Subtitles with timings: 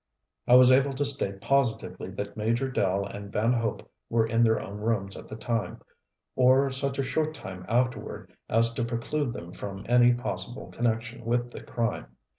[0.47, 4.59] I was able to state positively that Major Dell and Van Hope were in their
[4.59, 5.79] own rooms at the time,
[6.35, 11.51] or such a short time afterward as to preclude them from any possible connection with
[11.51, 12.07] the crime.